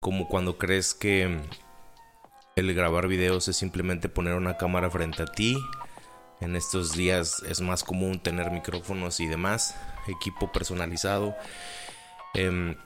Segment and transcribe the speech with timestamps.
[0.00, 1.40] como cuando crees que
[2.56, 5.56] el grabar videos es simplemente poner una cámara frente a ti.
[6.40, 9.74] En estos días es más común tener micrófonos y demás,
[10.06, 11.36] equipo personalizado.
[12.34, 12.76] Em,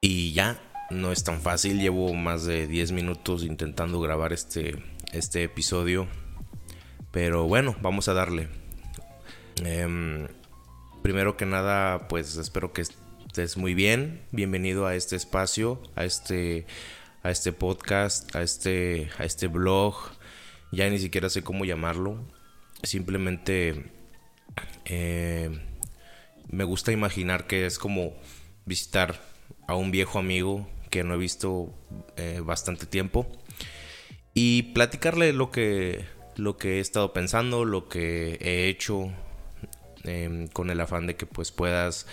[0.00, 0.60] y ya,
[0.90, 1.80] no es tan fácil.
[1.80, 4.82] Llevo más de 10 minutos intentando grabar este,
[5.12, 6.08] este episodio.
[7.12, 8.48] Pero bueno, vamos a darle.
[9.64, 10.28] Em,
[11.02, 12.82] primero que nada, pues espero que
[13.30, 14.22] estés muy bien.
[14.32, 16.66] Bienvenido a este espacio, a este,
[17.22, 19.94] a este podcast, a este, a este blog.
[20.72, 22.24] Ya ni siquiera sé cómo llamarlo.
[22.82, 23.92] Simplemente
[24.84, 25.48] eh,
[26.48, 28.14] me gusta imaginar que es como
[28.66, 29.22] visitar
[29.68, 31.72] a un viejo amigo que no he visto
[32.16, 33.30] eh, bastante tiempo
[34.34, 39.12] y platicarle lo que lo que he estado pensando, lo que he hecho,
[40.02, 42.08] em, con el afán de que pues puedas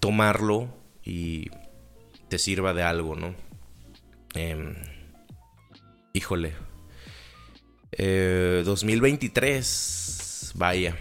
[0.00, 0.68] tomarlo
[1.04, 1.50] y
[2.28, 3.34] te sirva de algo, ¿no?
[4.34, 4.74] Em,
[6.12, 6.54] híjole.
[7.98, 10.96] 2023, eh, vaya.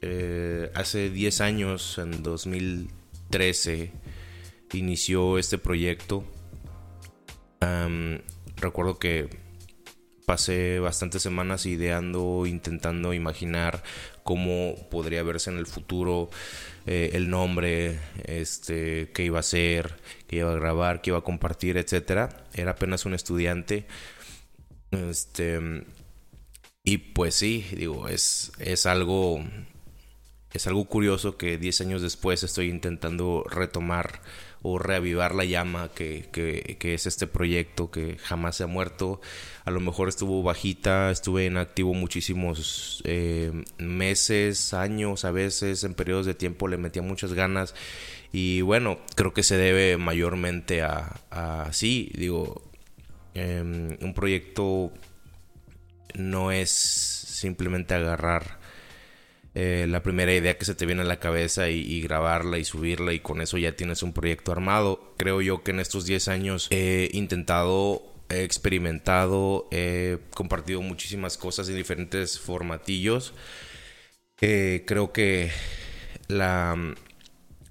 [0.00, 3.92] Eh, hace 10 años, en 2013,
[4.72, 6.24] inició este proyecto.
[8.56, 9.28] recuerdo que
[10.26, 13.82] pasé bastantes semanas ideando, intentando imaginar
[14.22, 16.30] cómo podría verse en el futuro
[16.86, 21.22] eh, el nombre, este, qué iba a hacer, qué iba a grabar, qué iba a
[21.22, 22.44] compartir, etcétera.
[22.54, 23.86] Era apenas un estudiante.
[24.90, 25.84] Este,
[26.84, 29.42] y pues sí, digo, es, es algo
[30.52, 34.20] es algo curioso que 10 años después estoy intentando retomar
[34.62, 39.20] o reavivar la llama que, que, es este proyecto que jamás se ha muerto.
[39.64, 45.94] A lo mejor estuvo bajita, estuve en activo muchísimos eh, meses, años, a veces en
[45.94, 47.74] periodos de tiempo le metía muchas ganas
[48.32, 52.62] y bueno, creo que se debe mayormente a, a sí, digo,
[53.34, 54.90] em, un proyecto
[56.14, 58.61] no es simplemente agarrar
[59.54, 63.12] eh, la primera idea que se te viene a la cabeza y, grabarla y subirla
[63.12, 65.14] y con eso ya tienes un proyecto armado.
[65.18, 71.68] Creo yo que en estos 10 años he intentado, he experimentado, he compartido muchísimas cosas
[71.68, 73.34] en diferentes formatillos.
[74.40, 75.50] Eh, creo que
[76.28, 76.94] la,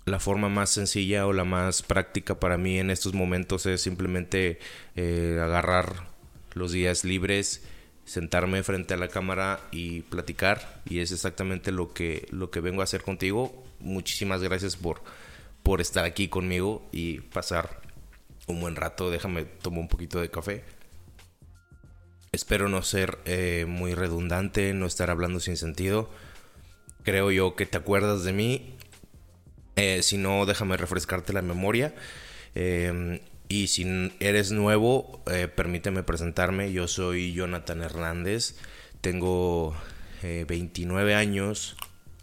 [0.06, 4.60] la forma más sencilla o la más práctica para mí en estos momentos es simplemente
[4.96, 6.12] eh, agarrar
[6.54, 7.64] los días libres
[8.06, 12.82] sentarme frente a la cámara y platicar y es exactamente lo que lo que vengo
[12.82, 13.64] a hacer contigo.
[13.80, 15.02] Muchísimas gracias por
[15.64, 17.82] por estar aquí conmigo y pasar
[18.48, 19.12] un buen rato.
[19.12, 20.64] Déjame tomar un poquito de café.
[22.32, 26.10] Espero no ser eh, muy redundante, no estar hablando sin sentido.
[27.04, 28.76] Creo yo que te acuerdas de mí.
[29.76, 31.94] Eh, si no, déjame refrescarte la memoria.
[32.56, 33.86] Eh, y si
[34.22, 36.72] eres nuevo, eh, permíteme presentarme.
[36.72, 38.56] Yo soy Jonathan Hernández.
[39.02, 39.76] Tengo
[40.22, 41.76] 29 eh, años.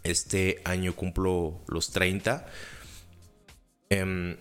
[0.03, 2.47] Este año cumplo los 30.
[3.91, 4.37] Em,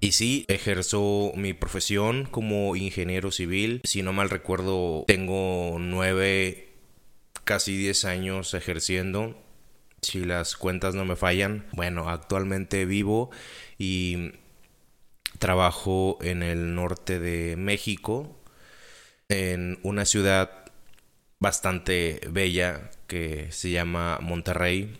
[0.00, 3.80] y sí, ejerzo mi profesión como ingeniero civil.
[3.84, 6.74] Si no mal recuerdo, tengo 9,
[7.44, 9.40] casi 10 años ejerciendo.
[10.02, 11.66] Si las cuentas no me fallan.
[11.70, 13.30] Bueno, actualmente vivo
[13.78, 14.32] y
[15.38, 18.36] Trabajo en el norte de México,
[19.28, 20.64] en una ciudad
[21.38, 24.96] bastante bella que se llama Monterrey,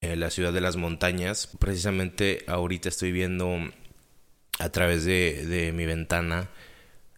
[0.00, 1.48] eh, la ciudad de las montañas.
[1.58, 3.56] Precisamente ahorita estoy viendo
[4.58, 6.50] a través de, mi ventana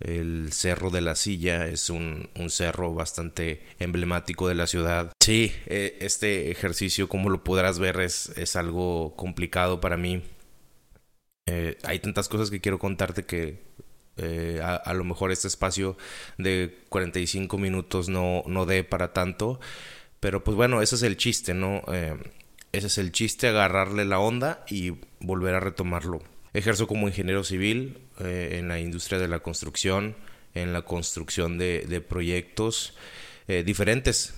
[0.01, 5.13] el Cerro de la Silla, es un, cerro bastante emblemático de la ciudad.
[5.21, 10.23] Sí, eh, este ejercicio, como lo podrás ver, es, es algo complicado para mí
[11.47, 13.62] eh, hay tantas cosas que quiero contarte que
[14.16, 15.97] eh, a, lo mejor este espacio
[16.38, 19.60] de 45 minutos no, no dé para tanto.
[20.21, 21.82] Pero pues bueno, ese es el chiste, ¿no?
[21.93, 22.16] Eh,
[22.72, 26.22] ese es el chiste, agarrarle la onda y volver a retomarlo.
[26.55, 30.17] Ejerzo como ingeniero civil en la industria de la construcción,
[30.55, 32.94] en la construcción de proyectos
[33.49, 34.35] diferentes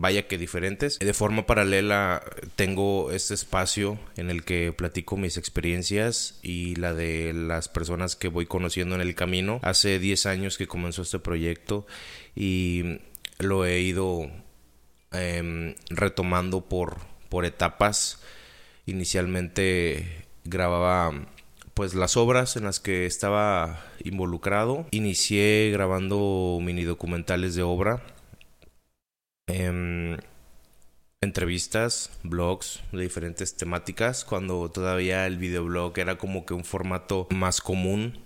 [0.00, 0.98] vaya que diferentes.
[0.98, 2.22] De forma paralela
[2.56, 8.28] tengo este espacio en el que platico mis experiencias y la de las personas que
[8.28, 9.60] voy conociendo en el camino.
[9.62, 11.86] Hace 10 años que comenzó este proyecto
[12.34, 13.00] y
[13.38, 14.30] lo he ido
[15.12, 16.98] em, retomando por,
[17.28, 18.20] por etapas.
[18.86, 21.12] Inicialmente grababa
[21.74, 24.86] pues las obras en las que estaba involucrado.
[24.90, 28.02] Inicié grabando mini documentales de obra
[29.54, 30.16] Em,
[31.20, 37.60] entrevistas, blogs de diferentes temáticas, cuando todavía el videoblog era como que un formato más
[37.60, 38.18] común.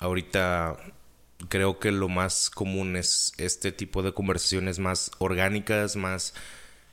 [0.00, 0.78] Ahorita
[1.50, 6.32] creo que lo más común es este tipo de conversaciones más orgánicas, más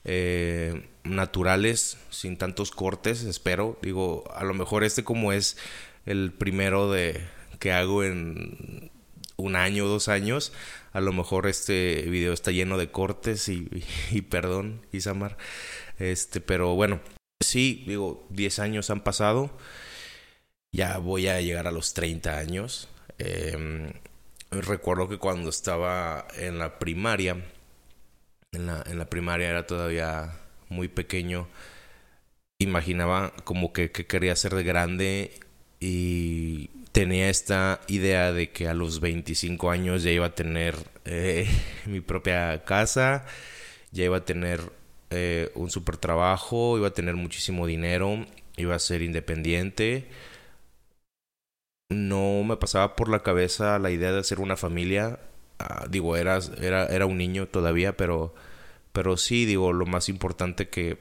[0.04, 3.80] eh, naturales, sin tantos cortes, espero.
[3.82, 5.58] Digo, a lo mejor este como es
[6.06, 7.22] el primero de
[7.60, 8.92] que hago en
[9.40, 10.54] un año, dos años,
[10.94, 13.70] a lo mejor este video está lleno de cortes y,
[14.12, 15.38] y, perdón, Isamar.
[15.98, 17.02] Este, pero bueno,
[17.40, 19.52] sí, digo, 10 años han pasado.
[20.72, 22.90] Ya voy a llegar a los 30 años.
[23.18, 23.94] Em,
[24.52, 27.44] recuerdo que cuando estaba en la primaria,
[28.52, 30.40] en la, en la primaria era todavía
[30.70, 31.48] muy pequeño,
[32.60, 35.40] imaginaba como que, quería ser de grande
[35.80, 40.76] y tenía esta idea de que a los 25 años ya iba a tener
[41.06, 41.48] eh,
[41.86, 43.26] mi propia casa,
[43.92, 44.62] ya iba a tener
[45.12, 48.26] eh, un super trabajo, iba a tener muchísimo dinero,
[48.58, 50.08] iba a ser independiente.
[51.90, 55.20] No me pasaba por la cabeza la idea de hacer una familia.
[55.58, 58.34] Ah, digo, era, era, era un niño todavía, pero,
[58.94, 60.98] pero sí, digo, lo más importante que,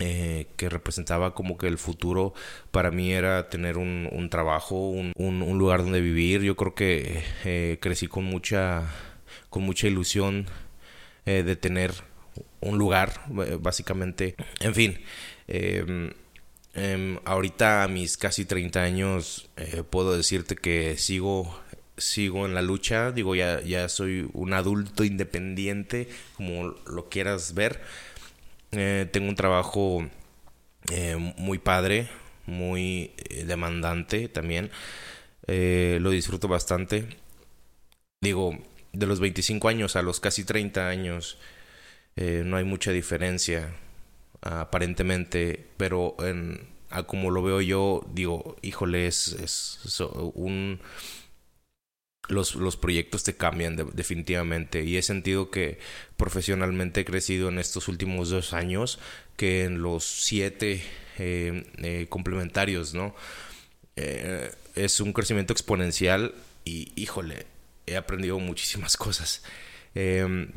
[0.00, 2.32] eh, que representaba como que el futuro
[2.70, 6.42] para mí era tener un, trabajo, un, lugar donde vivir.
[6.42, 8.86] Yo creo que eh, crecí con mucha,
[9.50, 10.46] con mucha ilusión
[11.26, 11.92] eh, de tener
[12.60, 13.22] un lugar,
[13.60, 14.36] básicamente.
[14.60, 14.98] En fin,
[15.48, 16.12] em,
[16.74, 19.50] em, ahorita a mis casi 30 años
[19.90, 21.58] puedo decirte que sigo
[21.96, 27.80] sigo en la lucha, digo, ya, ya soy un adulto independiente, como lo quieras ver.
[28.72, 30.06] Eh, tengo un trabajo
[30.90, 32.08] eh, muy padre,
[32.46, 34.70] muy eh, demandante también.
[35.46, 37.08] lo disfruto bastante.
[38.20, 38.58] Digo,
[38.92, 41.38] de los 25 años a los casi 30 años,
[42.16, 43.74] no hay mucha diferencia,
[44.42, 49.36] aparentemente, pero en, a como lo veo yo, digo, híjole, es
[50.34, 50.80] un
[52.28, 55.78] los, los proyectos te cambian definitivamente y he sentido que
[56.16, 58.98] profesionalmente he crecido en estos últimos dos años
[59.36, 60.82] que en los siete
[61.18, 63.14] eh, eh, complementarios, ¿no?
[63.96, 66.34] Eh, es un crecimiento exponencial
[66.64, 67.46] y híjole,
[67.86, 69.42] he aprendido muchísimas cosas.
[69.94, 70.52] Em,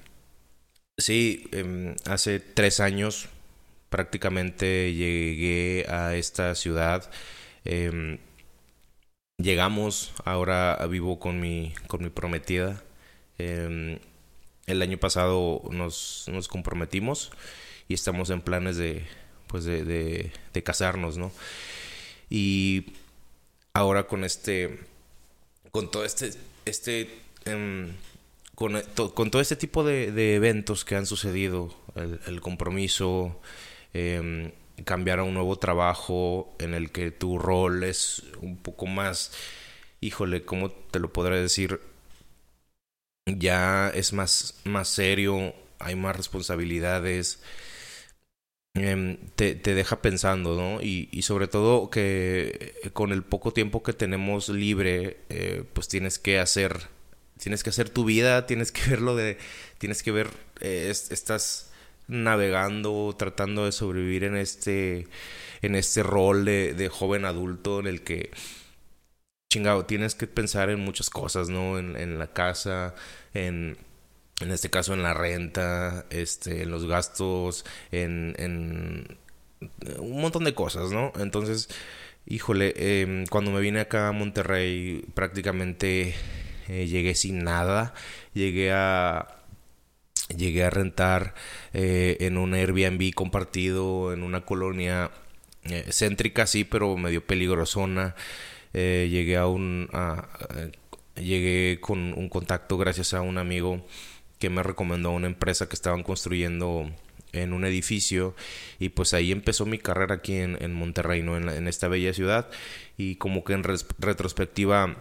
[0.97, 3.29] sí, em, hace tres años
[3.89, 7.09] prácticamente llegué a esta ciudad.
[7.65, 8.19] Em,
[9.43, 12.83] llegamos, ahora vivo con mi, con mi prometida.
[13.37, 13.99] Em,
[14.67, 17.31] el año pasado nos, nos, comprometimos
[17.87, 19.05] y estamos en planes de,
[19.47, 21.31] pues de, de, casarnos, ¿no?
[22.29, 22.93] Y
[23.73, 24.79] ahora con este,
[25.71, 26.31] con todo este,
[26.65, 27.09] este,
[27.45, 27.93] em,
[28.55, 28.81] con,
[29.13, 33.41] con, todo este tipo de, eventos que han sucedido, el, compromiso,
[33.93, 39.31] eh, cambiar a un nuevo trabajo en el que tu rol es un poco más,
[40.01, 41.81] híjole, ¿cómo te lo podré decir?
[43.25, 47.41] Ya es más, más serio, hay más responsabilidades,
[48.73, 50.81] em, te, te, deja pensando, ¿no?
[50.81, 56.19] Y, y, sobre todo que con el poco tiempo que tenemos libre, eh, pues tienes
[56.19, 56.87] que hacer,
[57.37, 59.37] tienes que hacer tu vida, tienes que ver lo de,
[59.77, 60.29] tienes que ver
[60.61, 61.70] eh, estas
[62.11, 65.07] navegando, tratando de sobrevivir en este,
[65.61, 68.31] en este rol de, de joven adulto en el que,
[69.49, 71.77] chingado, tienes que pensar en muchas cosas, ¿no?
[71.77, 72.95] En, en la casa,
[73.33, 73.77] en,
[74.41, 79.17] en este caso en la renta, este, en los gastos, en, en
[79.99, 81.11] un montón de cosas, ¿no?
[81.19, 81.69] Entonces,
[82.25, 86.15] híjole, eh, cuando me vine acá a Monterrey prácticamente
[86.69, 87.93] eh, llegué sin nada,
[88.33, 89.40] llegué a
[90.35, 91.33] Llegué a rentar
[91.73, 95.11] eh, en un Airbnb compartido en una colonia
[95.63, 98.15] eh, céntrica, sí, pero medio peligrosona.
[98.73, 99.89] Eh, llegué a un.
[101.15, 103.85] llegué con un contacto gracias a un amigo
[104.39, 106.89] que me recomendó una empresa que estaban construyendo
[107.33, 108.35] en un edificio
[108.79, 111.37] y pues ahí empezó mi carrera aquí en, Monterrey, ¿no?
[111.37, 112.49] En, esta bella ciudad
[112.97, 114.97] y como que en retrospectiva,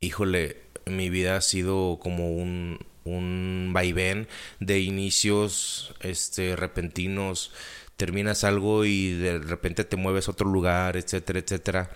[0.00, 4.28] híjole, mi vida ha sido como un, un vaivén
[4.60, 7.52] de inicios este repentinos.
[7.96, 11.90] Terminas algo y de repente te mueves a otro lugar etcétera etcétera.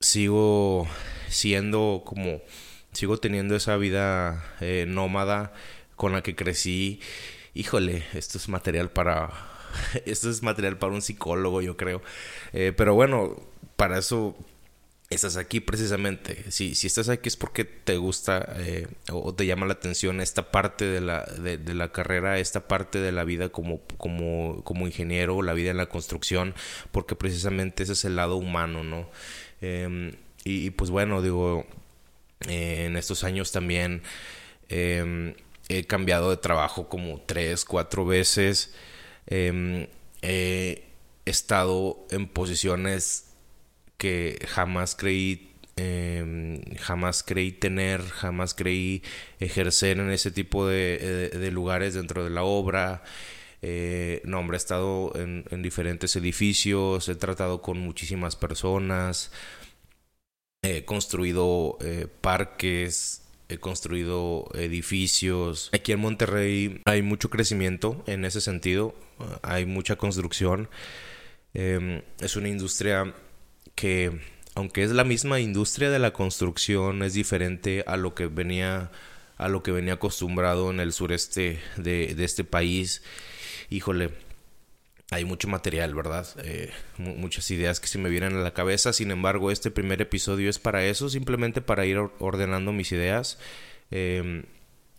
[0.00, 0.88] Sigo
[1.28, 2.40] siendo como
[2.92, 5.52] sigo teniendo esa vida eh, nómada
[5.96, 7.00] con la que crecí.
[7.54, 9.30] Híjole esto es material para
[10.06, 12.02] esto es material para un psicólogo yo creo.
[12.52, 13.36] Eh, pero bueno
[13.76, 14.36] para eso
[15.10, 16.50] estás aquí precisamente.
[16.50, 20.50] Si, si estás aquí es porque te gusta eh, o te llama la atención esta
[20.50, 25.42] parte de la, de, la carrera, esta parte de la vida como, como, como ingeniero,
[25.42, 26.54] la vida en la construcción,
[26.90, 29.08] porque precisamente ese es el lado humano, ¿no?
[29.60, 30.12] Em,
[30.44, 31.66] y, pues bueno, digo,
[32.48, 34.02] eh, en estos años también
[34.68, 35.34] em,
[35.68, 38.74] he cambiado de trabajo como tres, cuatro veces.
[39.26, 39.86] Em,
[40.22, 40.84] he
[41.24, 43.33] estado en posiciones
[43.98, 49.02] que jamás creí em, jamás creí tener, jamás creí
[49.40, 53.02] ejercer en ese tipo de, lugares dentro de la obra.
[53.62, 59.32] Eh, no, hombre, he estado en, diferentes edificios, he tratado con muchísimas personas,
[60.62, 65.70] he construido eh, parques, he construido edificios.
[65.72, 68.94] Aquí en Monterrey hay mucho crecimiento en ese sentido,
[69.42, 70.68] hay mucha construcción.
[71.54, 73.14] Em, es una industria
[73.74, 74.20] que
[74.54, 78.90] aunque es la misma industria de la construcción, es diferente a lo que venía
[79.36, 83.02] a lo que venía acostumbrado en el sureste de, este país.
[83.68, 84.10] Híjole,
[85.10, 86.26] hay mucho material, ¿verdad?
[86.44, 88.92] Eh, muchas ideas que se me vienen a la cabeza.
[88.92, 93.38] Sin embargo, este primer episodio es para eso, simplemente para ir ordenando mis ideas
[93.90, 94.44] em,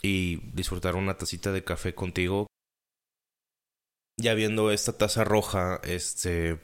[0.01, 2.47] y disfrutar una tacita de café contigo.
[4.17, 6.59] Ya viendo esta taza roja, este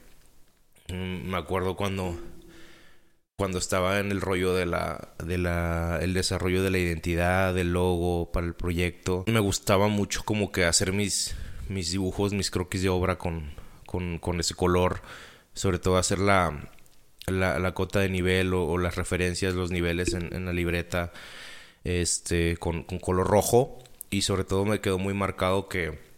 [0.88, 2.16] me acuerdo cuando
[3.36, 7.72] cuando estaba en el rollo de la de la el desarrollo de la identidad del
[7.72, 9.24] logo para el proyecto.
[9.26, 11.34] Me gustaba mucho como que hacer mis
[11.68, 13.50] mis dibujos mis croquis de obra con
[14.20, 15.02] con, ese color.
[15.54, 16.70] Sobre todo hacer la
[17.26, 21.12] la, cota de nivel o, las referencias los niveles en, la libreta
[21.84, 23.78] este con, con color rojo.
[24.10, 26.11] Y sobre todo me quedó muy marcado que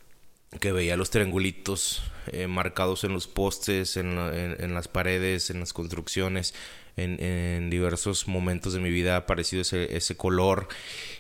[0.61, 6.55] que veía los triangulitos eh, marcados en los postes, en, las paredes, en las construcciones.
[6.97, 10.69] En, diversos momentos de mi vida ha aparecido ese, ese color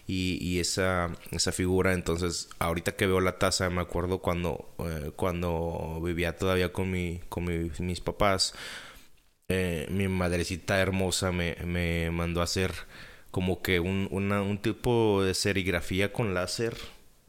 [0.06, 1.94] y, esa, esa, figura.
[1.94, 7.20] Entonces, ahorita que veo la taza, me acuerdo cuando, eh, cuando vivía todavía con, mi,
[7.28, 7.44] con
[7.78, 8.54] mis papás.
[9.48, 12.72] Eh, mi madrecita hermosa me, me, mandó a hacer
[13.30, 16.74] como que un, un tipo de serigrafía con láser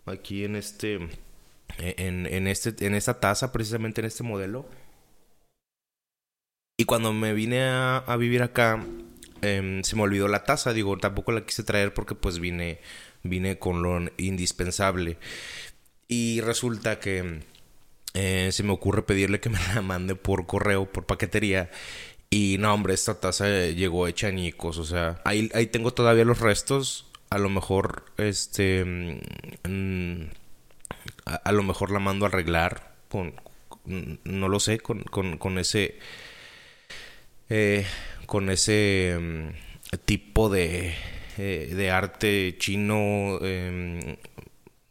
[0.06, 1.10] aquí en este
[1.78, 4.66] en, en, este, en esta taza, precisamente en este modelo.
[6.78, 8.86] Y cuando me vine a, vivir acá,
[9.42, 10.74] em, se me olvidó la taza.
[10.74, 12.80] Digo, tampoco la quise traer porque pues vine,
[13.24, 15.18] vine con lo indispensable.
[16.08, 17.42] Y resulta que
[18.14, 21.72] eh, se me ocurre pedirle que me la mande por correo, por paquetería.
[22.30, 24.78] Y no, hombre, esta taza llegó hecha añicos.
[24.78, 27.08] O sea, ahí, ahí tengo todavía los restos.
[27.30, 28.84] A lo mejor, este...
[29.64, 30.26] Mm,
[31.26, 33.34] a, lo mejor la mando a arreglar con,
[33.86, 35.98] no lo sé, con, con, ese,
[37.50, 37.86] eh,
[38.26, 40.94] con ese mm, tipo de,
[41.38, 44.18] eh, de arte chino, em,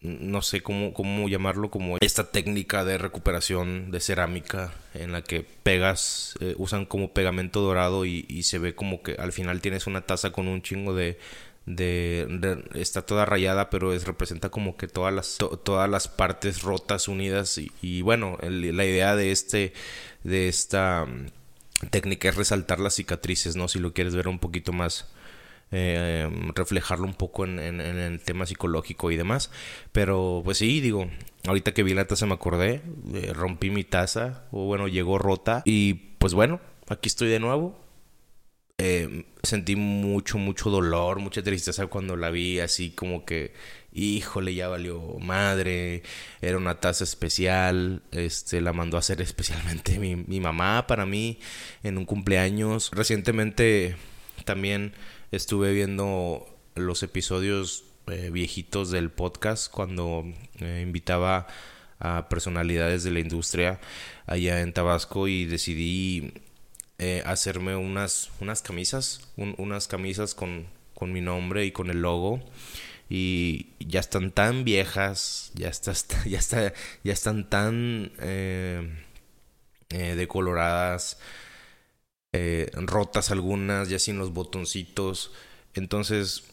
[0.01, 5.47] no sé cómo, cómo llamarlo, como esta técnica de recuperación de cerámica en la que
[5.63, 10.03] pegas, eh, usan como pegamento dorado y, se ve como que al final tienes una
[10.03, 11.19] taza con un chingo de,
[11.67, 17.09] de, está toda rayada pero es representa como que todas las todas las partes rotas
[17.09, 19.73] unidas y, bueno la idea de este
[20.25, 24.73] de esta mm, técnica es resaltar las cicatrices no si lo quieres ver un poquito
[24.73, 25.07] más
[25.77, 29.51] eh, reflejarlo un poco en, el tema psicológico y demás.
[29.91, 31.11] Pero pues sí digo
[31.49, 35.63] ahorita que vi la taza me acordé eh, rompí mi taza o bueno llegó rota
[35.65, 37.84] y pues bueno aquí estoy de nuevo
[38.79, 43.53] eh, sentí mucho, mucho dolor, mucha tristeza cuando la vi, así como que,
[43.93, 46.03] híjole, ya valió madre,
[46.41, 51.39] era una taza especial, este, la mandó a hacer especialmente mi, mi mamá para mí
[51.83, 52.91] en un cumpleaños.
[52.93, 53.97] Recientemente
[54.45, 54.93] también
[55.31, 60.25] estuve viendo los episodios eh, viejitos del podcast cuando
[60.61, 61.47] eh, invitaba
[62.01, 63.81] a personalidades de la industria
[64.27, 66.35] allá en Tabasco y decidí
[66.99, 72.41] eh, hacerme unas, unas camisas, unas camisas con, con mi nombre y con el logo
[73.09, 75.93] y ya están tan viejas, ya está,
[76.27, 76.41] ya
[77.03, 78.89] ya están tan eh,
[79.91, 81.19] eh, decoloradas,
[82.75, 85.33] rotas algunas, ya sin los botoncitos.
[85.75, 86.45] Entonces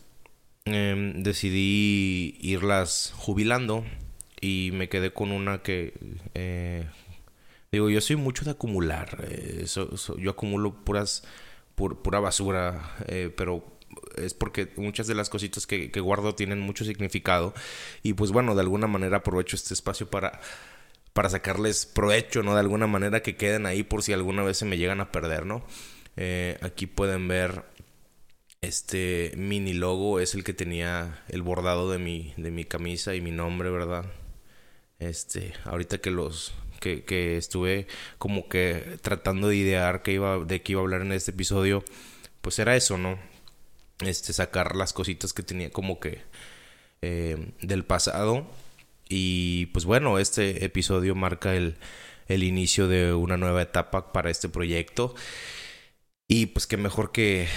[0.65, 3.85] em, decidí irlas jubilando
[4.41, 5.93] y me quedé con una que
[7.71, 9.25] Digo, yo soy mucho de acumular.
[9.29, 9.65] Eh,
[10.17, 11.23] yo acumulo puras,
[11.75, 13.63] pura basura, eh, pero
[14.17, 17.53] es porque muchas de las cositas que, guardo tienen mucho significado.
[18.03, 20.41] Y pues bueno, de alguna manera aprovecho este espacio para,
[21.13, 22.55] para sacarles provecho, ¿no?
[22.55, 25.45] De alguna manera que queden ahí por si alguna vez se me llegan a perder,
[25.45, 25.63] ¿no?
[26.17, 27.63] Eh, aquí pueden ver
[28.61, 33.21] este mini logo es el que tenía el bordado de mi, de mi camisa y
[33.21, 34.05] mi nombre, ¿verdad?
[34.99, 40.73] Este, ahorita que los que, estuve como que tratando de idear que iba, de qué
[40.73, 41.83] iba a hablar en este episodio,
[42.41, 43.19] pues era eso, ¿no?
[43.99, 46.21] Este, sacar las cositas que tenía como que
[47.01, 48.47] eh, del pasado.
[49.09, 51.77] Y pues bueno, este episodio marca el,
[52.27, 55.15] el inicio de una nueva etapa para este proyecto.
[56.27, 57.47] Y pues qué mejor que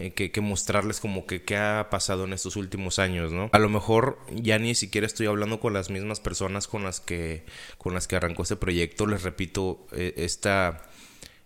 [0.00, 3.50] eh, que, mostrarles como que qué ha pasado en estos últimos años, ¿no?
[3.52, 7.44] A lo mejor ya ni siquiera estoy hablando con las mismas personas con las que,
[7.76, 9.06] con las que arrancó este proyecto.
[9.06, 10.82] Les repito, eh, esta,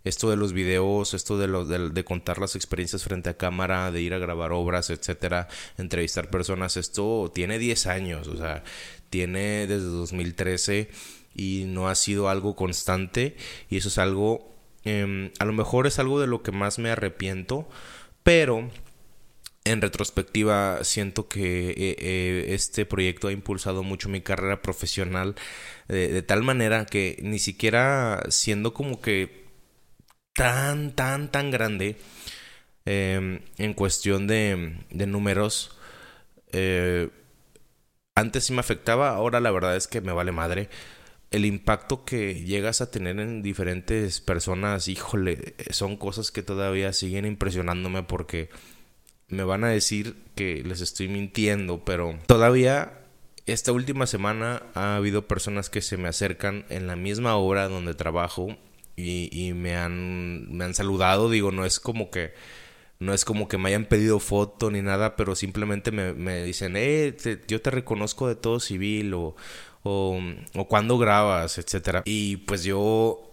[0.05, 4.03] esto de los videos, esto de, lo, de, contar las experiencias frente a cámara, de
[4.03, 8.63] ir a grabar obras, etcétera, entrevistar personas, esto tiene 10 años, o sea,
[9.11, 10.91] tiene desde 2013
[11.35, 13.37] y no ha sido algo constante
[13.69, 16.91] y eso es algo, em, a lo mejor es algo de lo que más me
[16.91, 17.67] arrepiento
[18.25, 18.69] pero
[19.65, 25.37] en retrospectiva siento que eh, eh, este proyecto ha impulsado mucho mi carrera profesional
[25.89, 29.45] eh, de tal manera que ni siquiera siendo como que
[30.35, 31.97] tan, tan, tan grande
[32.85, 35.79] em, en cuestión de, de números,
[38.15, 40.69] antes sí me afectaba, ahora la verdad es que me vale madre
[41.35, 47.27] el impacto que llegas a tener en diferentes personas, híjole, son cosas que todavía siguen
[47.27, 48.51] impresionándome porque
[49.27, 53.01] me van a decir que les estoy mintiendo, pero todavía
[53.47, 57.95] esta última semana ha habido personas que se me acercan en la misma obra donde
[57.95, 58.57] trabajo
[58.97, 62.33] y, me, han, me han saludado, digo, no es como que
[63.01, 67.17] no es como que me hayan pedido foto ni nada, pero simplemente me, dicen, eh,
[67.49, 69.35] yo te reconozco de todo civil o,
[69.85, 70.19] o,
[70.55, 72.03] o cuándo grabas, etcétera.
[72.05, 73.31] Y pues yo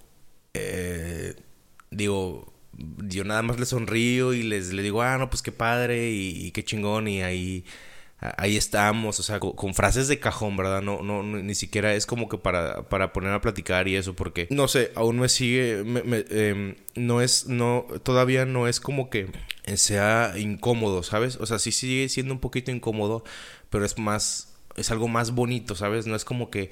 [0.53, 1.35] eh,
[1.89, 2.53] digo,
[3.07, 6.51] yo nada más les sonrío y les, le digo, ah, no, pues qué padre y,
[6.51, 7.65] qué chingón y ahí
[8.37, 10.83] ahí estamos, o sea, con, frases de cajón, ¿verdad?
[10.83, 14.47] No, no, ni siquiera es como que para, para poner a platicar y eso, porque,
[14.51, 19.31] no sé, aún me sigue, em, no es, no, todavía no es como que
[19.73, 21.37] sea incómodo, ¿sabes?
[21.37, 23.23] O sea, sí sigue siendo un poquito incómodo,
[23.71, 26.07] pero es más, es algo más bonito, ¿sabes?
[26.07, 26.69] No es como que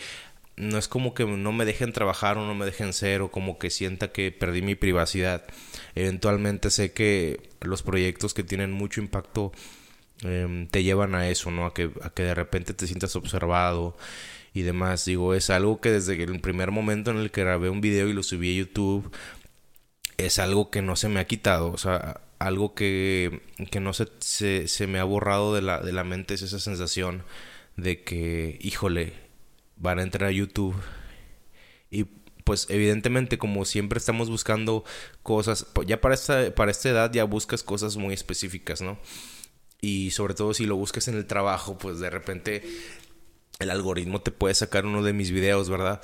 [0.59, 3.57] no es como que no me dejen trabajar o no me dejen ser o como
[3.57, 5.45] que sienta que perdí mi privacidad.
[5.95, 9.53] Eventualmente sé que los proyectos que tienen mucho impacto
[10.23, 11.65] em, te llevan a eso, ¿no?
[11.65, 13.95] A que, a que de repente te sientas observado
[14.53, 15.05] y demás.
[15.05, 18.13] Digo, es algo que desde el primer momento en el que grabé un video y
[18.13, 19.11] lo subí a YouTube,
[20.17, 21.71] es algo que no se me ha quitado.
[21.71, 25.93] O sea, algo que, que no se, se, se me ha borrado de la, de
[25.93, 27.23] la mente es esa sensación
[27.81, 29.13] de que, híjole,
[29.75, 30.75] van a entrar a YouTube
[31.91, 32.05] y
[32.43, 34.83] pues evidentemente como siempre estamos buscando
[35.23, 38.97] cosas, ya para esta, para esta edad ya buscas cosas muy específicas, ¿no?
[39.81, 42.63] Y sobre todo si lo buscas en el trabajo, pues de repente
[43.59, 46.01] el algoritmo te puede sacar uno de mis videos, ¿verdad?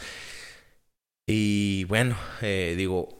[1.27, 3.14] Y bueno, eh, digo,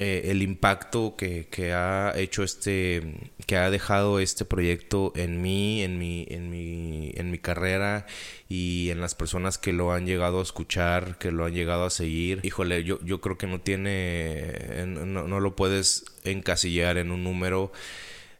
[0.00, 5.82] eh, el impacto que, que, ha hecho este, que ha dejado este proyecto en mí,
[5.82, 8.06] en mi, en mi, en mi carrera
[8.48, 11.90] y en las personas que lo han llegado a escuchar, que lo han llegado a
[11.90, 12.38] seguir.
[12.44, 17.72] Híjole, yo, yo creo que no tiene, no, no lo puedes encasillar en un número,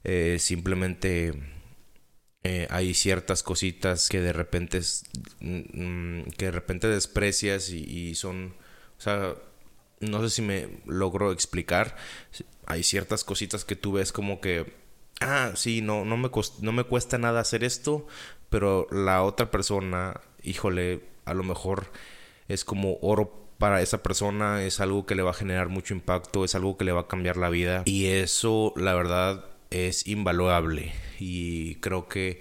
[0.04, 1.32] eh, simplemente
[2.44, 4.80] eh, hay ciertas cositas que de repente,
[5.40, 8.54] mm, que de repente desprecias y, y son,
[8.96, 9.34] o sea,
[10.00, 11.96] no sé si me logro explicar.
[12.66, 14.72] Hay ciertas cositas que tú ves como que,
[15.20, 16.30] ah, sí, no, no, me,
[16.60, 18.06] no me cuesta nada hacer esto,
[18.50, 21.90] pero la otra persona, híjole, a lo mejor
[22.48, 26.44] es como oro para esa persona, es algo que le va a generar mucho impacto,
[26.44, 27.82] es algo que le va a cambiar la vida.
[27.86, 30.92] Y eso, la verdad, es invaluable.
[31.18, 32.40] Y creo que,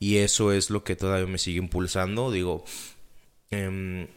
[0.00, 2.32] y eso es lo que todavía me sigue impulsando.
[2.32, 2.64] Digo,
[3.50, 4.08] Em,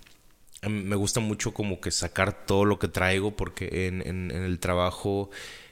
[0.69, 5.29] me gusta mucho como que sacar todo lo que traigo porque en, el trabajo,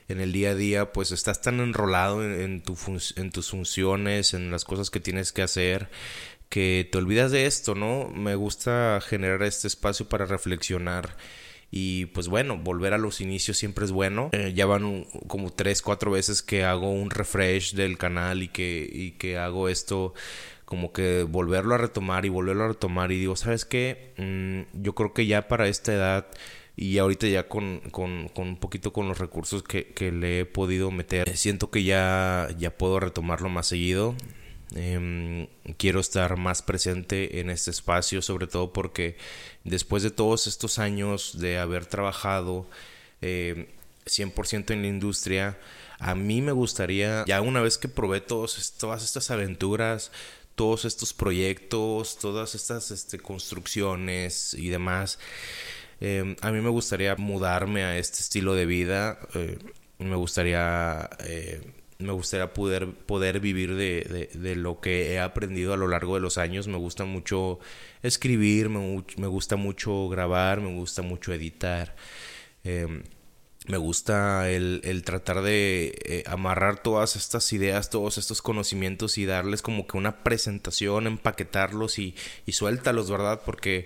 [0.08, 4.90] en el día a día, pues estás tan enrolado en tus funciones, en las cosas
[4.90, 5.90] que tienes que hacer,
[6.50, 8.10] que te olvidas de esto, ¿no?
[8.10, 11.16] Me gusta generar este espacio para reflexionar.
[11.72, 14.30] Y pues bueno, volver a los inicios siempre es bueno.
[14.34, 18.90] Eh, ya van como tres, cuatro veces que hago un refresh del canal y que,
[18.92, 20.16] y que hago esto
[20.70, 24.14] como que volverlo a retomar y volverlo a retomar y digo, ¿sabes qué?
[24.18, 26.28] Mm, yo creo que ya para esta edad
[26.76, 30.46] y ahorita ya con, con, con un poquito con los recursos que, que, le he
[30.46, 34.16] podido meter, siento que ya, ya puedo retomarlo más seguido.
[34.76, 39.18] Em, quiero estar más presente en este espacio, sobre todo porque
[39.64, 42.68] después de todos estos años de haber trabajado,
[43.22, 43.70] eh,
[44.10, 45.58] 100% en la industria.
[46.00, 50.12] A mí me gustaría, ya una vez que probé todos, todas estas aventuras,
[50.60, 55.18] todos estos proyectos, todas estas este, construcciones y demás,
[56.02, 59.20] em, a mí me gustaría mudarme a este estilo de vida.
[59.36, 59.58] Eh,
[60.00, 61.62] me gustaría eh,
[61.98, 66.38] me gustaría poder, poder vivir de, lo que he aprendido a lo largo de los
[66.38, 66.68] años.
[66.68, 67.60] Me gusta mucho
[68.04, 71.96] escribir, me, gusta mucho grabar, me gusta mucho editar.
[73.70, 79.26] Me gusta el, el tratar de eh, amarrar todas estas ideas, todos estos conocimientos y
[79.26, 82.16] darles como que una presentación, empaquetarlos y,
[82.48, 83.42] y suéltalos, ¿verdad?
[83.46, 83.86] Porque,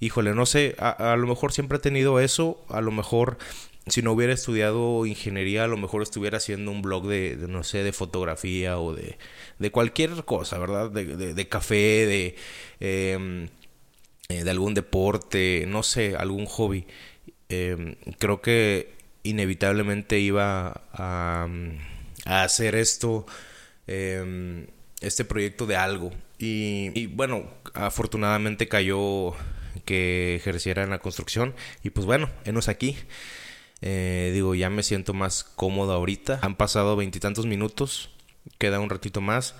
[0.00, 3.38] híjole, no sé, a, a, lo mejor siempre he tenido eso, a lo mejor
[3.86, 7.84] si no hubiera estudiado ingeniería, a lo mejor estuviera haciendo un blog de, no sé,
[7.84, 9.16] de fotografía o de,
[9.60, 10.90] de cualquier cosa, ¿verdad?
[10.90, 12.34] De, de, café, de,
[12.80, 13.48] em,
[14.28, 16.86] eh, de algún deporte, no sé, algún hobby.
[17.48, 21.48] Em, creo que inevitablemente iba a,
[22.24, 23.26] a hacer esto,
[23.86, 24.66] em,
[25.00, 26.10] este proyecto de algo.
[26.38, 29.34] Y, y bueno, afortunadamente cayó
[29.84, 32.96] que ejerciera en la construcción y pues bueno, enos aquí.
[33.82, 36.40] Eh, digo, ya me siento más cómodo ahorita.
[36.42, 38.10] Han pasado veintitantos minutos,
[38.58, 39.54] queda un ratito más.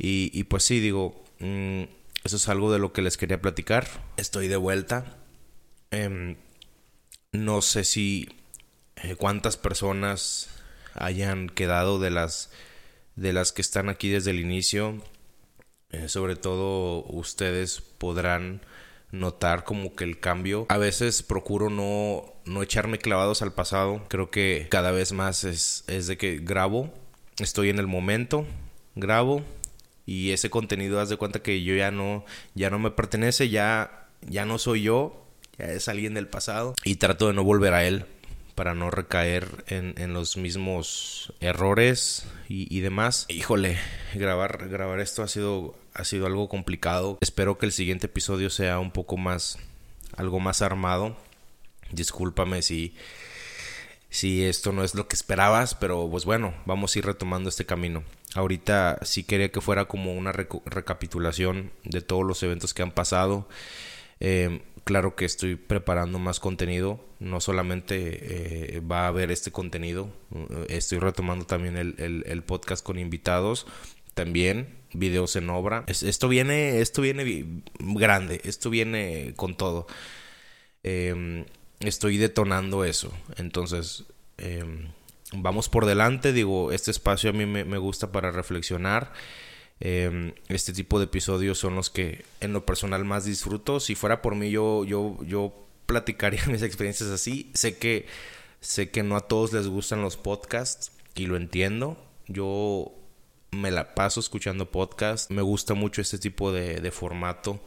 [0.00, 1.82] Y, pues sí, digo, mm,
[2.24, 3.88] eso es algo de lo que les quería platicar.
[4.16, 5.16] Estoy de vuelta.
[5.90, 6.36] Em,
[7.32, 8.28] no sé si
[9.02, 10.48] eh, cuántas personas
[10.94, 12.50] hayan quedado de las
[13.18, 15.02] de las que están aquí desde el inicio.
[15.90, 18.60] Eh, sobre todo ustedes podrán
[19.10, 20.66] notar como que el cambio.
[20.68, 24.04] A veces procuro no, no echarme clavados al pasado.
[24.08, 26.92] Creo que cada vez más es, es de que grabo,
[27.38, 28.46] estoy en el momento,
[28.94, 29.42] grabo
[30.06, 34.08] y ese contenido haz de cuenta que yo ya no, ya no me pertenece, ya,
[34.22, 35.26] ya no soy yo,
[35.58, 38.06] ya es alguien del pasado y trato de no volver a él
[38.58, 43.24] para no recaer en, los mismos errores y, demás.
[43.28, 43.78] Híjole,
[44.14, 47.18] grabar, grabar esto ha sido ha sido algo complicado.
[47.20, 49.60] Espero que el siguiente episodio sea un poco más,
[50.16, 51.16] algo más armado.
[51.92, 52.96] Discúlpame si,
[54.10, 57.64] si esto no es lo que esperabas, pero pues bueno, vamos a ir retomando este
[57.64, 58.02] camino.
[58.34, 63.48] Ahorita sí quería que fuera como una recapitulación de todos los eventos que han pasado.
[64.18, 70.10] Em, claro que estoy preparando más contenido, no solamente eh, va a haber este contenido,
[70.70, 73.66] estoy retomando también el, el podcast con invitados
[74.14, 75.84] también videos en obra.
[75.86, 79.86] esto viene, esto viene grande, esto viene con todo.
[80.82, 81.44] Em,
[81.80, 83.12] estoy detonando eso.
[83.36, 84.06] Entonces,
[84.38, 84.88] em,
[85.32, 86.32] vamos por delante.
[86.32, 89.12] Digo, este espacio a mí me, gusta para reflexionar.
[89.80, 93.80] Em, este tipo de episodios son los que en lo personal más disfruto.
[93.80, 97.50] Si fuera por mí, yo, yo, yo platicaría mis experiencias así.
[97.54, 98.06] Sé que,
[98.60, 101.96] sé que no a todos les gustan los podcasts y lo entiendo.
[102.26, 102.92] Yo
[103.50, 105.30] me la paso escuchando podcast.
[105.30, 107.60] Me gusta mucho este tipo de, formato.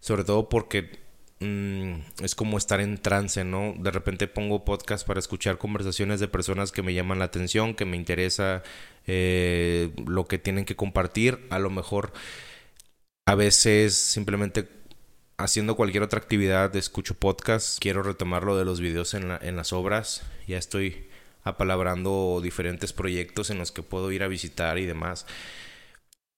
[0.00, 1.00] Sobre todo porque
[1.40, 3.74] mm, es como estar en trance, ¿no?
[3.78, 7.84] De repente pongo podcast para escuchar conversaciones de personas que me llaman la atención, que
[7.84, 8.62] me interesa
[9.06, 11.46] eh, lo que tienen que compartir.
[11.50, 12.12] A lo mejor
[13.26, 14.68] a veces simplemente
[15.38, 17.78] haciendo cualquier otra actividad escucho podcast.
[17.78, 20.22] Quiero retomar lo de los videos en, en las obras.
[20.46, 21.08] Ya estoy
[21.44, 25.26] apalabrando diferentes proyectos en los que puedo ir a visitar y demás.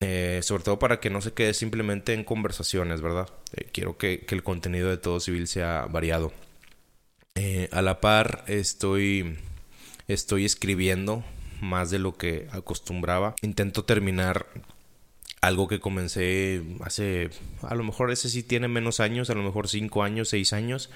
[0.03, 3.29] Eh, sobre todo para que no se quede simplemente en conversaciones, ¿verdad?
[3.53, 6.33] Eh, quiero que, el contenido de todo civil sea variado.
[7.35, 9.37] Eh, a la par estoy,
[10.09, 11.23] estoy escribiendo
[11.61, 13.35] más de lo que acostumbraba.
[13.43, 14.47] Intento terminar
[15.43, 17.31] algo que comencé hace,
[17.63, 20.91] a lo mejor ese sí tiene menos años, a lo mejor cinco años, seis años.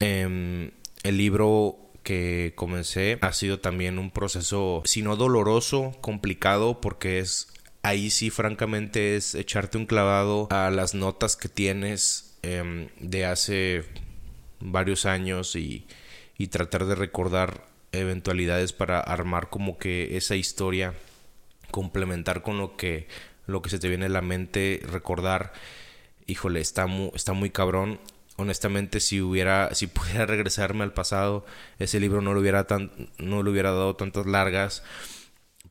[0.00, 0.72] Em,
[1.04, 7.52] el libro que comencé ha sido también un proceso, si no doloroso, complicado, porque es
[7.82, 13.84] ahí sí francamente es echarte un clavado a las notas que tienes em, de hace
[14.60, 15.86] varios años y,
[16.36, 20.94] y tratar de recordar eventualidades para armar como que esa historia
[21.70, 23.08] complementar con lo que
[23.46, 25.52] lo que se te viene a la mente recordar.
[26.26, 28.00] Híjole está muy, está muy cabrón.
[28.36, 31.44] Honestamente si hubiera si pudiera regresarme al pasado
[31.78, 34.82] ese libro no lo hubiera tan no le hubiera dado tantas largas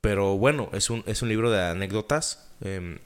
[0.01, 2.49] pero bueno es un es un libro de anécdotas.
[2.61, 2.99] Em,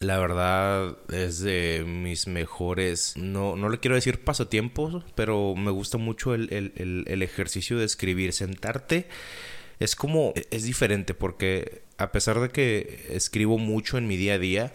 [0.00, 5.98] la verdad es de mis mejores no no le quiero decir pasatiempos pero me gusta
[5.98, 8.32] mucho el, el, el ejercicio de escribir.
[8.32, 9.08] Sentarte
[9.80, 14.38] es como es diferente porque a pesar de que escribo mucho en mi día a
[14.38, 14.72] día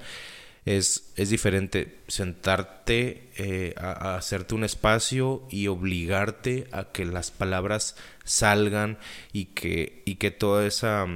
[0.65, 7.95] es, es diferente sentarte eh, a, hacerte un espacio y obligarte a que las palabras
[8.24, 8.98] salgan
[9.34, 11.08] y que, y que toda esa,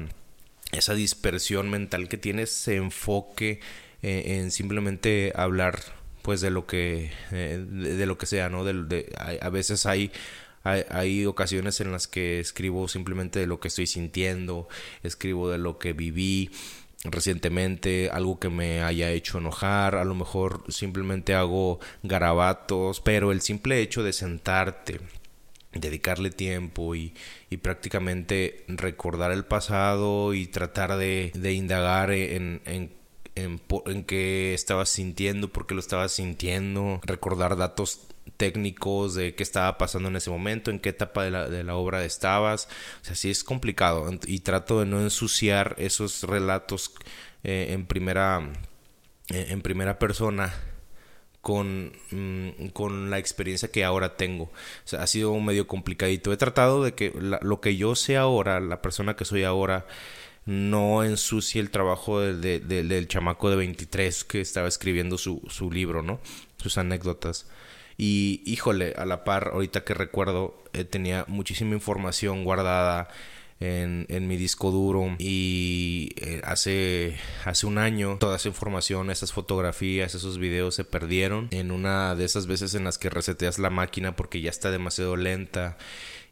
[0.71, 3.59] esa dispersión mental que tienes se enfoque
[4.01, 5.79] eh, en simplemente hablar
[6.21, 10.09] pues de lo que eh, de, lo que sea no de, a, veces hay,
[10.63, 14.69] hay, hay ocasiones en las que escribo simplemente de lo que estoy sintiendo
[15.03, 16.49] escribo de lo que viví
[17.03, 23.41] recientemente, algo que me haya hecho enojar, a lo mejor simplemente hago garabatos, pero el
[23.41, 24.99] simple hecho de sentarte,
[25.73, 27.13] dedicarle tiempo y,
[27.49, 32.91] y prácticamente recordar el pasado y tratar de, de indagar en, en
[33.35, 33.59] en,
[34.05, 38.01] qué estabas sintiendo, por qué lo estabas sintiendo, recordar datos
[38.37, 41.75] técnicos de qué estaba pasando en ese momento, en qué etapa de la, de la
[41.75, 42.67] obra estabas.
[43.01, 46.93] O sea, sí es complicado y trato de no ensuciar esos relatos
[47.43, 48.51] eh, en primera
[49.29, 50.53] eh, en primera persona
[51.41, 54.45] con, mm, con, la experiencia que ahora tengo.
[54.45, 54.51] O
[54.85, 56.33] sea, ha sido medio complicadito.
[56.33, 59.85] He tratado de que lo que yo sé ahora, la persona que soy ahora,
[60.45, 66.01] no ensucie el trabajo de, del chamaco de 23 que estaba escribiendo su, su libro,
[66.01, 66.19] ¿no?
[66.57, 67.47] Sus anécdotas.
[67.97, 73.07] Y híjole, a la par, ahorita que recuerdo, eh, tenía muchísima información guardada
[73.59, 79.31] en, en mi disco duro y eh, hace, hace un año toda esa información, esas
[79.31, 83.69] fotografías, esos videos se perdieron en una de esas veces en las que reseteas la
[83.69, 85.77] máquina porque ya está demasiado lenta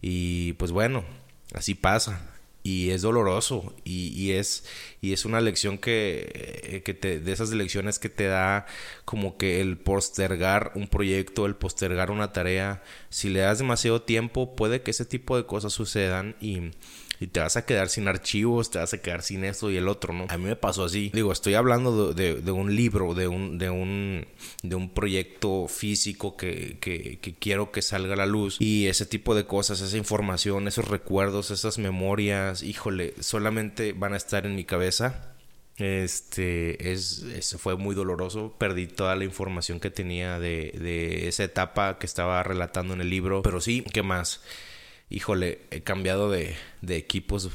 [0.02, 1.06] y pues bueno,
[1.54, 2.31] así pasa
[2.64, 4.64] y es doloroso y, y, es
[5.02, 6.32] y es una lección que,
[6.64, 8.68] eh, que te de esas lecciones que te da
[9.04, 14.56] como que el postergar un proyecto el postergar una tarea si le das demasiado tiempo
[14.56, 16.72] puede que ese tipo de cosas sucedan y
[17.22, 19.88] y te vas a quedar sin archivos, te vas a quedar sin esto y el
[19.88, 20.26] otro, ¿no?
[20.30, 21.12] A mí me pasó así.
[21.14, 24.26] Digo, estoy hablando de, de, un libro, de un, de un,
[24.64, 29.06] de un proyecto físico que, que, que, quiero que salga a la luz y ese
[29.06, 34.56] tipo de cosas, esa información, esos recuerdos, esas memorias, híjole, solamente van a estar en
[34.56, 34.91] mi cabeza.
[35.78, 38.56] Este es, fue muy doloroso.
[38.58, 43.10] Perdí toda la información que tenía de, de esa etapa que estaba relatando en el
[43.10, 43.42] libro.
[43.42, 44.42] Pero sí, ¿qué más?
[45.12, 47.52] híjole, he cambiado de, de equipos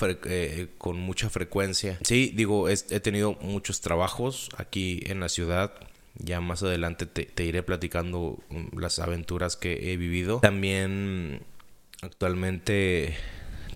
[0.00, 1.98] eh, con mucha frecuencia.
[2.02, 5.72] Sí, digo, he, tenido muchos trabajos aquí en la ciudad.
[6.14, 10.40] Ya más adelante te, iré platicando um, las aventuras que he vivido.
[10.40, 11.42] También
[12.02, 13.16] actualmente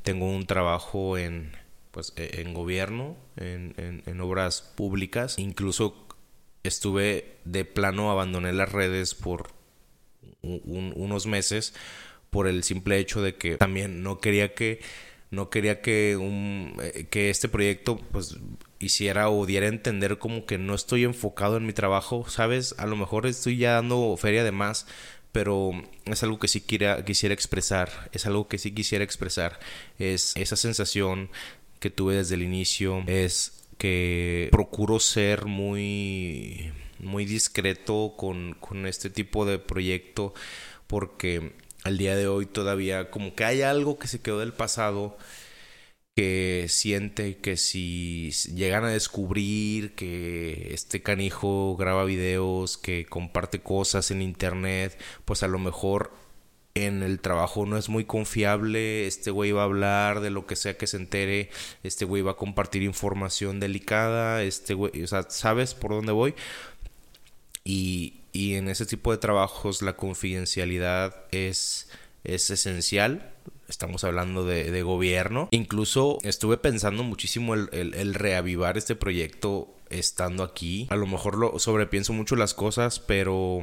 [0.03, 1.53] tengo un trabajo en,
[1.93, 5.39] pues, e, en gobierno, en, en, obras públicas.
[5.39, 6.09] Incluso
[6.65, 9.51] estuve de plano, abandoné las redes por
[10.43, 11.73] unos meses
[12.31, 14.81] por el simple hecho de que también no quería que
[15.31, 18.39] no quería que un eh, que este proyecto pues
[18.79, 22.75] hiciera o diera a entender como que no estoy enfocado en mi trabajo, ¿sabes?
[22.79, 24.87] A lo mejor estoy ya dando feria de más,
[25.31, 25.73] pero
[26.05, 29.59] es algo que sí quiera, quisiera expresar, es algo que sí quisiera expresar,
[29.99, 31.31] es esa sensación
[31.83, 39.11] que tuve desde el inicio, es que procuro ser muy muy discreto con, con este
[39.11, 40.33] tipo de proyecto
[40.87, 45.17] porque al día de hoy todavía como que hay algo que se quedó del pasado
[46.15, 54.13] que siente que si llegan a descubrir que este canijo graba videos, que comparte cosas
[54.13, 56.13] en internet, pues a lo mejor
[56.75, 60.57] en el trabajo no es muy confiable, este güey va a hablar de lo que
[60.57, 61.51] sea que se entere,
[61.83, 66.35] este güey va a compartir información delicada, este güey, o sea, ¿sabes por dónde voy?
[67.65, 71.91] Y, y en ese tipo de trabajos la confidencialidad es,
[72.25, 73.31] es esencial.
[73.69, 75.49] Estamos hablando de, gobierno.
[75.51, 80.87] Incluso estuve pensando muchísimo el, el, reavivar este proyecto estando aquí.
[80.91, 83.61] A lo mejor lo sobrepienso mucho las cosas, pero.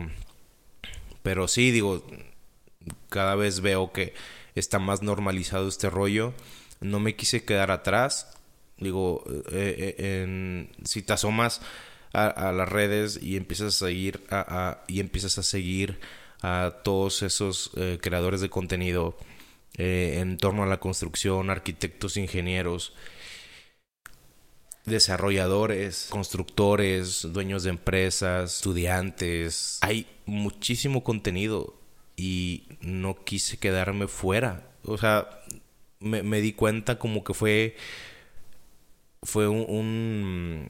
[1.21, 2.03] Pero sí, digo.
[3.09, 4.13] Cada vez veo que
[4.55, 6.33] está más normalizado este rollo.
[6.81, 8.33] No me quise quedar atrás.
[8.77, 11.61] Digo, eh, eh, en, si te asomas
[12.13, 15.99] a, las redes y empiezas a seguir a, y empiezas a seguir
[16.41, 19.17] a todos esos eh, creadores de contenido
[19.77, 22.93] eh, en torno a la construcción, arquitectos, ingenieros,
[24.85, 29.79] desarrolladores, constructores, dueños de empresas, estudiantes.
[29.81, 31.79] Hay muchísimo contenido
[32.19, 34.67] y no quise quedarme fuera.
[34.83, 35.29] O sea,
[36.01, 37.77] me, me di cuenta como que fue
[39.23, 40.67] fue un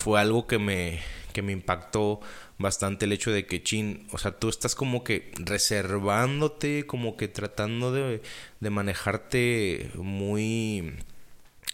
[0.00, 1.00] fue algo que me,
[1.32, 2.20] que me impactó
[2.58, 7.28] bastante el hecho de que, chin, o sea, tú estás como que reservándote, como que
[7.28, 8.20] tratando de,
[8.60, 10.94] de manejarte muy,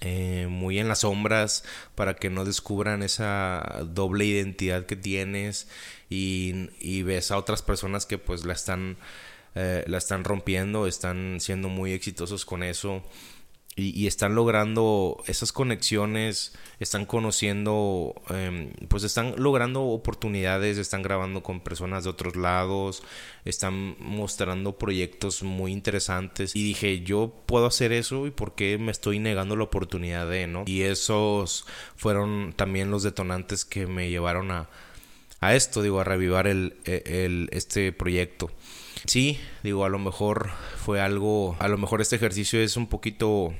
[0.00, 5.68] eh, muy en las sombras para que no descubran esa doble identidad que tienes
[6.08, 8.96] y, y ves a otras personas que pues la están,
[9.54, 13.02] eh, la están rompiendo, están siendo muy exitosos con eso
[13.78, 21.60] y, están logrando esas conexiones, están conociendo, em, pues están logrando oportunidades, están grabando con
[21.60, 23.04] personas de otros lados,
[23.44, 28.90] están mostrando proyectos muy interesantes y dije, yo puedo hacer eso y por qué me
[28.90, 30.64] estoy negando la oportunidad de, ¿no?
[30.66, 31.64] Y esos
[31.94, 34.68] fueron también los detonantes que me llevaron a,
[35.40, 38.50] a esto, digo, a revivar e, el, este proyecto.
[39.06, 40.50] Sí, digo, a lo mejor
[40.84, 43.54] fue algo, a lo mejor este ejercicio es un poquito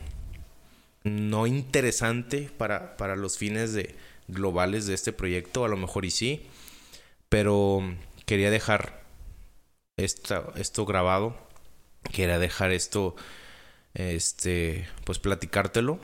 [1.05, 3.95] no interesante para, para los fines de,
[4.29, 6.47] globales de este proyecto, a lo mejor y sí,
[7.29, 7.83] pero
[8.27, 9.03] quería dejar
[9.97, 11.37] esto grabado,
[12.13, 13.17] quería dejar esto,
[13.95, 15.99] este, pues platicártelo,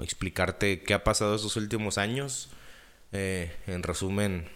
[0.00, 2.48] explicarte qué ha pasado estos últimos años.
[3.12, 4.48] Eh, en resumen,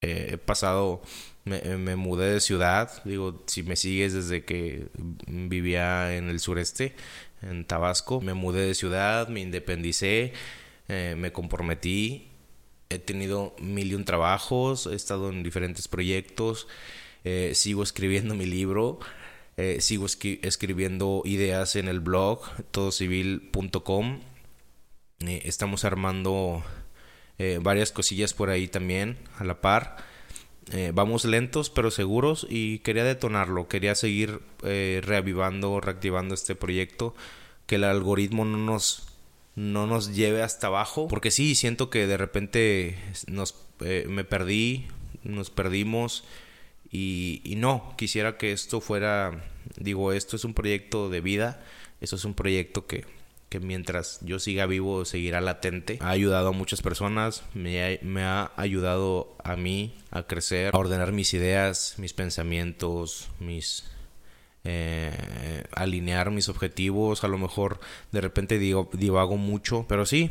[0.00, 1.02] eh, he pasado,
[1.44, 4.88] me, me, mudé de ciudad, digo, si me sigues desde que
[5.26, 6.94] vivía en el sureste,
[7.42, 8.20] en Tabasco.
[8.20, 10.32] Me mudé de ciudad, me independicé,
[10.88, 12.28] eh, me comprometí.
[12.88, 16.68] He tenido mil y un trabajos, he estado en diferentes proyectos,
[17.24, 18.98] eh, sigo escribiendo mi libro,
[19.56, 24.20] eh, sigo escribiendo ideas en el blog todocivil.com.
[25.20, 26.62] estamos armando
[27.60, 30.11] varias cosillas por ahí también a la par.
[30.94, 37.14] Vamos lentos pero seguros y quería detonarlo, quería seguir reavivando, reactivando este proyecto
[37.66, 39.06] que el algoritmo no nos,
[39.54, 41.08] no nos lleve hasta abajo.
[41.08, 44.86] Porque sí, siento que de repente nos, eh, me perdí,
[45.22, 46.24] nos perdimos.
[46.90, 49.42] Y, y, no, quisiera que esto fuera,
[49.78, 51.64] digo, esto es un proyecto de vida,
[52.02, 53.06] esto es un proyecto que,
[53.52, 55.98] que mientras yo siga vivo seguirá latente.
[56.00, 61.12] Ha ayudado a muchas personas, me me ha ayudado a mí a crecer, a ordenar
[61.12, 63.84] mis ideas, mis pensamientos, mis
[64.64, 67.78] eh, alinear mis objetivos, a lo mejor
[68.10, 70.30] de repente digo, divago mucho, pero sí,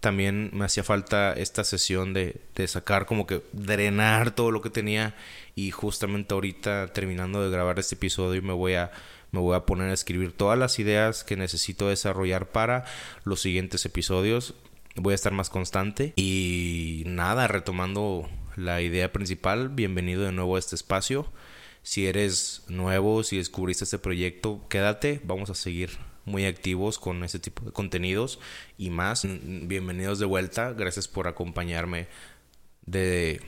[0.00, 4.70] también me hacía falta esta sesión de, de, sacar como que drenar todo lo que
[4.70, 5.14] tenía
[5.54, 8.90] y justamente ahorita terminando de grabar este episodio me voy a
[9.30, 12.84] me voy a poner a escribir todas las ideas que necesito desarrollar para
[13.24, 14.54] los siguientes episodios.
[14.96, 16.12] Voy a estar más constante.
[16.16, 21.30] Y nada retomando la idea principal bienvenido de nuevo a este espacio.
[21.82, 25.90] Si eres nuevo, si descubriste este proyecto, quédate, vamos a seguir
[26.24, 28.38] muy activos con ese tipo de contenidos
[28.76, 29.22] y más.
[29.24, 32.08] Bienvenidos de vuelta, gracias por acompañarme
[32.84, 33.40] de,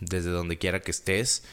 [0.00, 1.44] desde donde quiera que estés.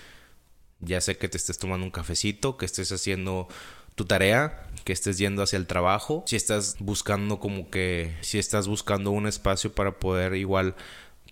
[0.80, 3.48] Ya sé que te estés tomando un cafecito, que estés haciendo
[3.96, 8.68] tu tarea, que estés yendo hacia el trabajo, si estás buscando como que, si estás
[8.68, 10.76] buscando un espacio para poder igual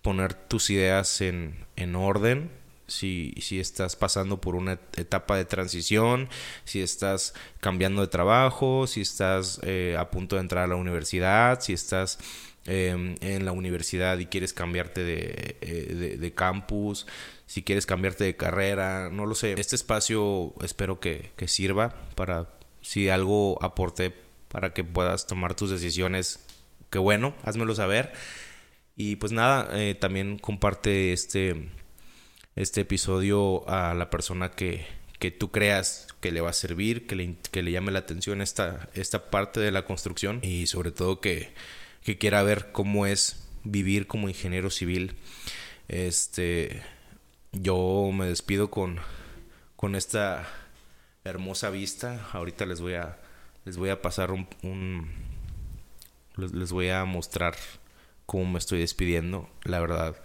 [0.01, 2.49] poner tus ideas en, en orden,
[2.87, 6.29] si, si estás pasando por una etapa de transición,
[6.65, 11.61] si estás cambiando de trabajo, si estás eh, a punto de entrar a la universidad,
[11.61, 12.19] si estás
[12.65, 17.07] em, en la universidad y quieres cambiarte de, eh, de, campus,
[17.45, 19.53] si quieres cambiarte de carrera, no lo sé.
[19.59, 22.49] Este espacio espero que, que sirva para
[22.81, 24.13] si algo aporte
[24.47, 26.45] para que puedas tomar tus decisiones,
[26.89, 28.13] que bueno, házmelo saber.
[28.95, 31.69] Y pues nada, eh, también comparte este
[32.55, 34.85] este episodio a la persona que,
[35.19, 38.41] que tú creas que le va a servir, que le, que le llame la atención
[38.41, 41.53] esta, esta parte de la construcción y sobre todo que,
[42.03, 45.15] que quiera ver cómo es vivir como ingeniero civil.
[45.87, 46.81] Este,
[47.53, 48.99] yo me despido con,
[49.75, 50.47] con esta
[51.23, 52.27] hermosa vista.
[52.33, 53.19] Ahorita les voy a,
[53.65, 55.09] les voy a pasar un, un
[56.35, 57.55] les voy a mostrar
[58.25, 59.49] cómo me estoy despidiendo.
[59.63, 60.15] La verdad,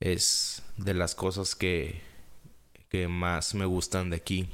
[0.00, 2.02] es de las cosas que,
[2.88, 4.48] que más me gustan de aquí.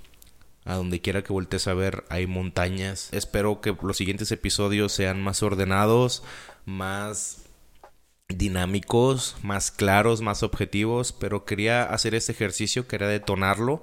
[0.64, 3.08] A donde quiera que voltees a ver hay montañas.
[3.12, 6.22] Espero que los siguientes episodios sean más ordenados,
[6.66, 7.47] más
[8.28, 13.82] dinámicos, más claros, más objetivos, pero quería hacer este ejercicio, quería detonarlo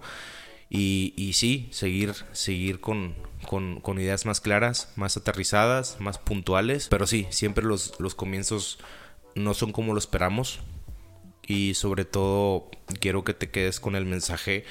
[0.69, 3.15] y, sí, seguir, seguir con,
[3.47, 8.79] con, ideas más claras, más aterrizadas, más puntuales, pero sí, siempre los, los comienzos
[9.36, 10.60] no son como lo esperamos,
[11.47, 14.65] y sobre todo quiero que te quedes con el mensaje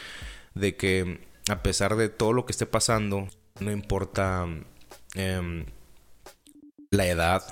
[0.55, 3.29] de que a pesar de todo lo que esté pasando,
[3.61, 4.47] no importa
[5.15, 5.67] em,
[6.91, 7.43] la edad,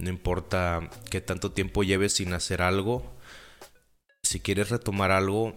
[0.00, 3.16] no importa que tanto tiempo lleves sin hacer algo,
[4.22, 5.54] si quieres retomar algo,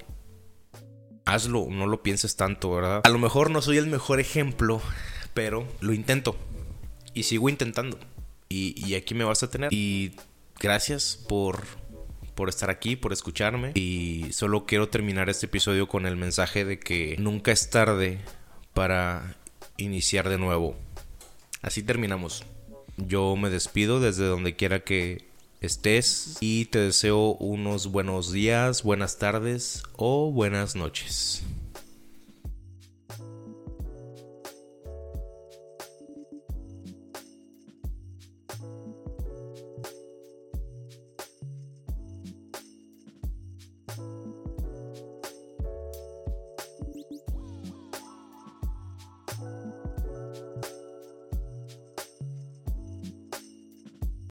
[1.25, 3.01] hazlo, no lo pienses tanto, ¿verdad?
[3.03, 4.81] A lo mejor no soy el mejor ejemplo,
[5.33, 6.35] pero lo intento
[7.13, 7.99] y sigo intentando
[8.53, 9.73] y, aquí me vas a tener.
[9.73, 10.13] Y
[10.59, 11.63] gracias por,
[12.35, 13.71] por estar aquí, por escucharme.
[13.73, 18.19] Y solo quiero terminar este episodio con el mensaje de que nunca es tarde
[18.73, 19.35] para
[19.77, 20.75] iniciar de nuevo.
[21.61, 22.45] Así terminamos.
[22.97, 25.27] Yo me despido desde donde quiera que
[25.61, 31.43] estés y te deseo unos buenos días, buenas tardes o buenas noches.